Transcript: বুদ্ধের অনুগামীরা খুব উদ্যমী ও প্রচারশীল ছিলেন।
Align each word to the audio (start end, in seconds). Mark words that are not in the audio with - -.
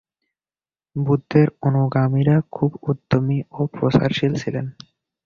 বুদ্ধের 0.95 1.47
অনুগামীরা 1.61 2.37
খুব 2.51 2.71
উদ্যমী 2.83 3.39
ও 3.51 3.61
প্রচারশীল 3.73 4.33
ছিলেন। 4.35 4.65